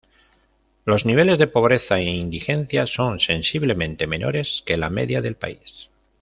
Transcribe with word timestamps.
Los 0.83 1.05
niveles 1.05 1.37
de 1.37 1.45
pobreza 1.45 1.99
e 1.99 2.05
indigencia 2.09 2.87
son 2.87 3.19
sensiblemente 3.19 4.07
menores 4.07 4.63
que 4.65 4.75
la 4.75 4.89
media 4.89 5.21
del 5.21 5.35
país. 5.35 5.89